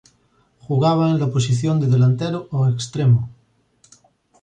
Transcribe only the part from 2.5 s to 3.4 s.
o extremo.